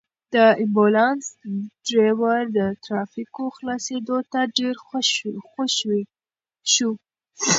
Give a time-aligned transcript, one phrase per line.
[0.33, 1.25] د امبولانس
[1.87, 4.75] ډرېور د ترافیکو خلاصېدو ته ډېر
[5.47, 5.73] خوښ
[6.73, 6.91] شو.